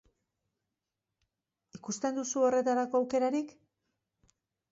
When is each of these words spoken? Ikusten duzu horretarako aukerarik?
Ikusten 1.79 2.17
duzu 2.21 2.43
horretarako 2.47 3.01
aukerarik? 3.03 3.55